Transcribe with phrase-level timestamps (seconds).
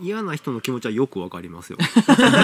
[0.00, 1.78] 嫌な人の気持ちはよくわかりますよ。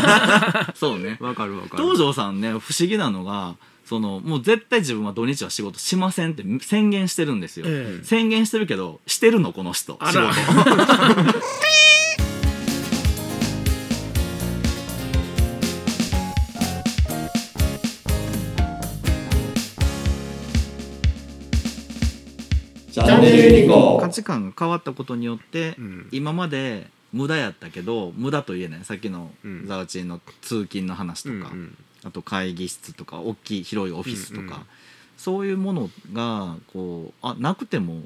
[0.74, 1.16] そうね。
[1.20, 1.82] わかるわかる。
[1.82, 8.04] 東條さんね不思議なのがそのもう絶対自分は土日は仕事しませんって宣言してるんですよ、ええ。
[8.04, 10.32] 宣言してるけどしてるのこの人仕あら。
[10.32, 11.54] 事。
[22.94, 26.08] チャンネルユニコ 価値観が変わったことによって、うん。
[26.12, 28.84] 今まで無駄やったけど無駄と言えない。
[28.84, 29.66] さっきのうん。
[29.66, 31.78] ザワチンの通勤の話とか、うんうん。
[32.04, 34.56] あと会議室とか大きい広いオフィスとか、うんうん
[35.16, 38.02] そういうものがこうあなくても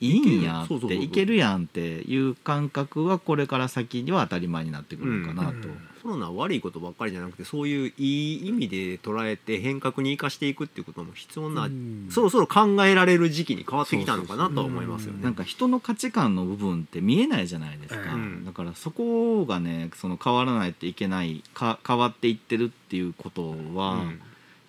[0.00, 5.88] いいんやっていけるやんっていう感覚はこれから先には当たり前になってくるのかなと、うんうん。
[6.02, 12.08] コロナは悪いことばっかりじゃなくてそういういい意味で捉えて変革に生かしていくっていうことも必要な、うん。
[12.10, 15.22] そろそろ考えられる時期に変わってきたのかなとは思いますよね。
[15.24, 18.44] なんか人の価値観の部分って見えないじゃないですか、うん。
[18.44, 24.20] だからそこがねその変わらないといけないか変わっていってるっていうことは、うん。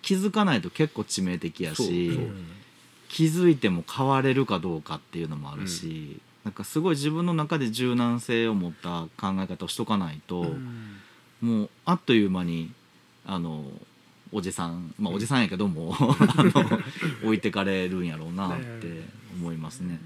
[0.02, 2.08] 気づかないと結構致命的やし。
[2.08, 2.34] そうそう
[3.10, 10.46] 気づいても変われるかどうかっていうのもあるし、なんかすごい自分の中で柔軟性を持った考え方をしとかないと、
[11.40, 12.70] もうあっという間に
[13.26, 13.64] あの
[14.30, 16.52] おじさんまあおじさんやけども、 あの
[17.24, 19.02] 置いてかれるんやろうなって
[19.34, 19.98] 思いますね。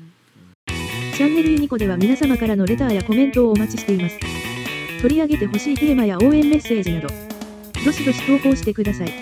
[0.67, 4.19] チャンネルユニコでは皆様からのレターやコメントをお待ちしています。
[5.03, 7.09] 取り上げてほしいテーマや応援メッセージなど、
[7.85, 9.13] どしどし投稿してください。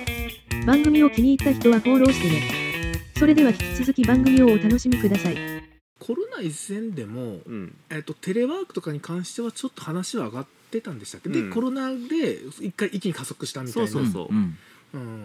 [0.64, 2.61] 番組を気に入った人はフォローしてね。
[3.22, 5.36] それでは引き続き番組をお楽しみください。
[6.00, 7.72] コロナ以前でも、うん。
[7.88, 11.48] えっとテレワークとかに関してはちょっと話は上がってたんでしたっけ、うん。
[11.48, 13.88] でコロナで一回一気に加速したみたいな。
[13.88, 14.34] そうそうそう。
[14.34, 14.58] ん
[14.94, 15.20] うん。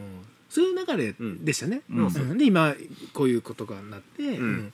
[0.48, 2.06] そういう流れでしたね、うん。
[2.06, 2.38] うん。
[2.38, 2.76] で今
[3.16, 4.74] こういうことがなって、うん。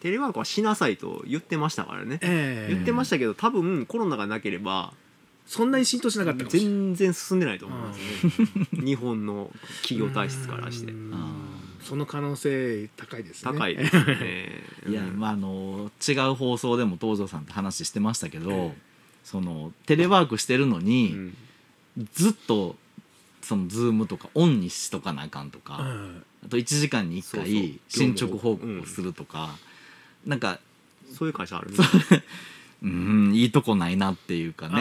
[0.00, 2.18] テレワークはしなさいと言ってましたからね。
[2.22, 2.74] ええ。
[2.74, 4.92] 言ってましたけど多分コロナがなければ
[5.46, 6.72] そんなに浸透しなかったかもしれない。
[6.72, 8.84] 全然進んでないと思いますね。
[8.84, 10.90] 日本の企業体質からして。
[10.90, 11.14] うん。
[11.14, 11.55] あ
[11.86, 13.52] その可能性高いですね。
[13.52, 14.62] 高いですね。
[14.88, 18.76] いやまああの違う放送でも東條さんって話してましたけど、え
[19.24, 21.36] そのテレワークしてるのに、ん。
[22.12, 22.76] ずっと
[23.40, 26.24] その Zoom とかオンにしとかなあかんとか、うん。
[26.44, 27.52] あと1時間に1そうそう。
[27.52, 29.56] 回進捗報告をするとか、
[30.26, 30.60] なんか
[31.12, 31.76] そういう会社あるね。
[32.86, 34.80] うんいいとこないなっていうかね。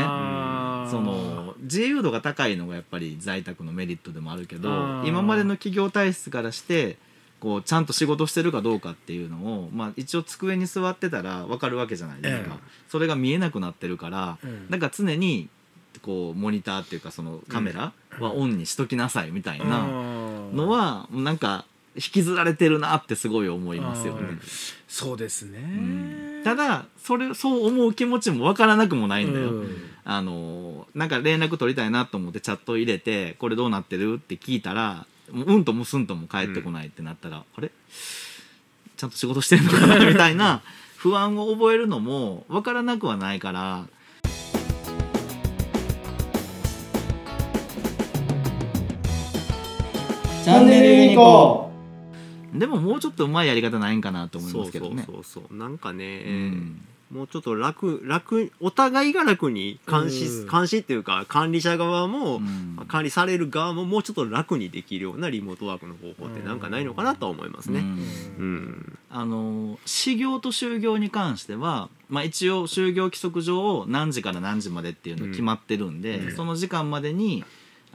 [0.92, 4.70] その自由度が高いのがやっぱり在宅のメリットでもあるけど
[5.04, 6.98] 今までの企業体質からして
[7.40, 12.60] こうちゃんと仕事してるかどうかっていうのを、まあ、一応机に座ってたら分かるわけじゃないですか、ええ。
[12.88, 15.50] それが見えなくなってるから、うんなんか常に
[16.02, 19.88] こうモニターっていうかそのカメラはオンにしときなさいみたいな
[20.54, 21.66] のはなんか
[21.96, 24.38] 引きずられてるなってすごい思いますよね。
[24.88, 25.62] そうですね、う
[26.42, 26.42] ん。
[26.44, 29.52] ただそれそう思う気持ちも分からなくもないんだよ。
[29.52, 29.92] うん。
[30.04, 37.72] あのなんか連絡取りたいなと思ってチャット入れてこれどうなってるって聞いたらもううんともすんとも返ってこないってなったら、あれ？
[38.98, 40.06] ちゃんと仕事してるのかな？
[40.06, 40.62] みたいな
[40.98, 43.88] 不安を覚えるのも分からなくはないから。
[50.44, 51.65] チャンネルユニコ
[52.60, 55.04] でももうちょっとうまいやり方ないんかなと思いそうそうますけどね。
[55.06, 56.82] そうそうなんかね、うん。
[57.12, 60.48] もうちょっと楽楽お互いが楽に監視、うん。
[60.48, 62.86] 監視っていうか管理者側も、うん。
[62.88, 67.80] 管理される側ももうちょっと楽にできるようなリモートワークの方法ってなんかないのかなとは思いますね。
[67.80, 67.88] うん。
[67.88, 69.00] うん。
[69.10, 76.36] あの始業と就業に関しては、まあ、一応就業規則上何時から何時までっていうの決まってるんで、うん。
[76.36, 77.46] その時間までに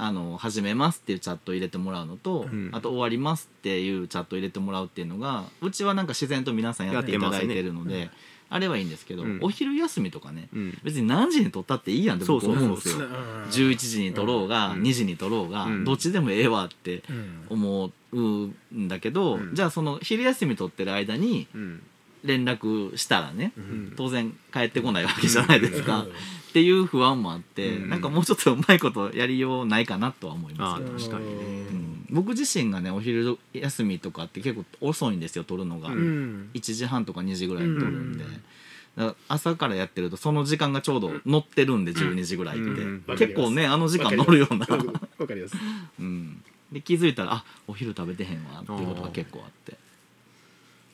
[0.02, 2.70] あの始めますっていうチャットを入れてもらうのと、うん。
[2.72, 8.10] あと終わりますっていうチャットを入れてもらうっていうのがうちはなんか自然と皆さんやっていただいてるので、
[8.48, 9.38] あれはいいんですけど、うん。
[9.42, 10.78] お昼休みとかねうん。
[10.82, 13.06] 別に何時に撮ったっていいやんって僕そうそうそう思うんですよ。
[13.06, 14.82] うん11時に撮ろうが、うん。
[14.82, 15.84] 2時に撮ろうが、うん。
[15.84, 17.46] どっちでもええわってうん。
[17.50, 19.54] 思うんだけど、うん。
[19.54, 21.82] じゃあその昼休み取ってる間にうん
[22.24, 23.94] 連絡したらね、うん。
[23.96, 26.06] 当然帰ってこないわけじゃないですか、うん。
[26.06, 26.06] っ
[26.52, 27.88] ていう不安もあって、うん。
[27.88, 31.08] なんかもうちょっとうまいことやりようないかなとは思います。
[31.08, 31.24] けど、ね。
[31.24, 32.06] うん。
[32.10, 36.50] 僕自身がねお昼休みとかって結構遅いんですよ取るのが、ううん。
[36.54, 38.30] 1時半とか2時ぐらいに取るんで、か
[38.96, 43.04] ら朝からやってるとその時間がちょうど乗ってるんで12時ぐらいって、うん。
[43.16, 45.56] 結構ねあの時間乗るような、わかります。
[45.98, 46.42] うん、
[46.72, 49.76] で気づいたらあお昼食べてへんわっていうことが結構あって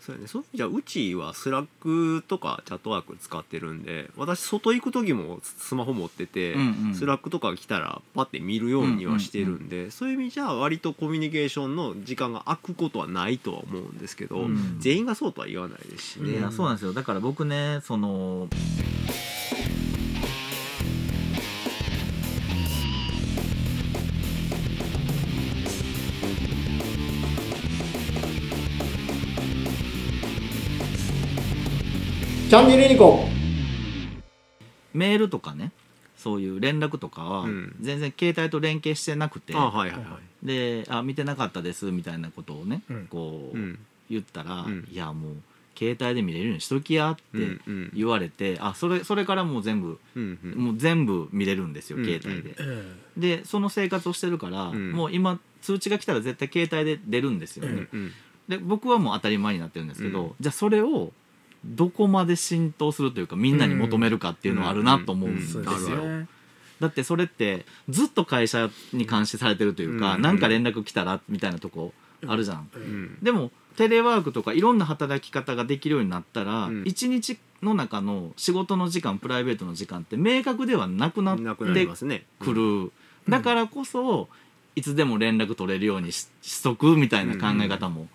[0.07, 6.95] そうやね、そうじゃあうちは Slack とか Chatwork 使ってるんで私外行く時もスマホ持ってて、うんうん。
[6.95, 14.77] Slack とか来たらパッて見るようにはしてるんで、そういう意味じゃ割とコミュニケーションの時間が空くことはないとは思うんですけど、うん。
[14.79, 16.39] 全員がそうとは言わないですしね。
[16.53, 16.93] そうなんですよ。
[16.93, 18.47] だから僕ねその
[32.49, 33.25] チャンネルユニコ
[34.95, 35.73] メールとかね
[36.17, 37.77] そういう連絡とかはうん。
[37.81, 40.47] 全然携帯と連携してなくて、あはいはいはい。
[40.47, 43.07] で「あ見てなかったです」みたいなことをね、うん。
[43.09, 43.79] こう、うん。
[44.09, 44.89] 言ったら、うん。
[44.89, 45.35] いやもう
[45.77, 47.91] 携帯で見れるようにしときや」ってうんうん。
[47.93, 50.51] 言われて、あそれそれからもう全部うんうん。
[50.53, 52.05] もう全部見れるんですようん。
[52.05, 54.93] 携帯で、えでその生活をしてるから、うん。
[54.93, 58.13] もう今通知が来たら絶対携帯で出るんですよね、うんうん。
[58.47, 60.35] で僕はもう当たり前になってるんですけど、うん。
[60.39, 61.13] じゃあそれを
[61.67, 65.65] どこまで浸透するというかみんなに求めるかっていうのはあるなと思うんですよ
[66.81, 71.93] だってそれってずっと会社に監視されてるというか、うんなんか連絡来たらみたいなとこ
[72.27, 72.69] あるじゃん、
[73.23, 81.89] でもテレワークとかいろんな働き方ができるようになったら、うん一日の中の仕事の時間プライベートの時間って明確ではなくなって
[82.39, 82.93] くる、
[83.29, 84.29] だからこそ
[84.75, 88.09] いつでも連絡取れるようにししとくみたいな考え方も、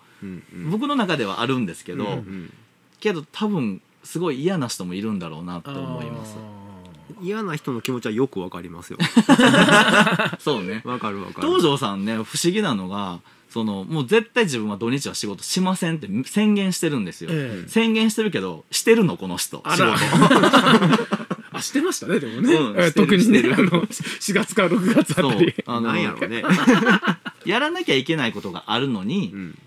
[0.70, 2.22] 僕の中ではあるんですけど、
[3.02, 6.36] けど多分すごい嫌な人もいるんだろうなと思います。
[7.20, 8.98] 嫌な人の気持ちはよくわかりますよ。
[10.38, 10.82] そうね。
[10.84, 11.48] わかるわかる。
[11.48, 13.20] 東條さんね不思議なのが
[13.50, 17.68] そのもう絶対自分は土日は仕事しませんって宣言してるんですよ、ええ。
[17.68, 19.62] 宣言してるけどしてるのこの人。
[19.68, 19.82] 仕事。
[21.54, 26.44] あしてましたねでもね、うん特にねあの4月から6月あそうたりあのなんやろうね。
[27.44, 29.58] やらなきゃいけないことがあるのに、うん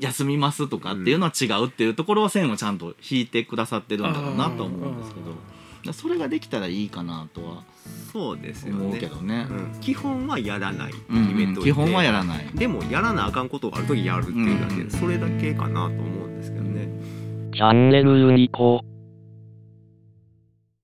[0.00, 5.58] 休みますとかっていうのは違うっていうところは線をちゃんと引いてくださってるんだろうなと思うんですけど。
[5.92, 7.62] それができたらいいかなとは。
[8.12, 9.46] そうですよ思うねけどね。
[9.48, 9.80] うん。
[9.80, 11.70] 基本はやらないうん決めといて。
[11.70, 12.46] 基本はやらない。
[12.54, 14.88] でもやらなあかんことがある時やるっていうだけうん。
[14.88, 16.88] でそれだけかなと思うんですけどね。
[17.54, 18.78] チャンネルユニコ。
[18.78, 18.97] ーン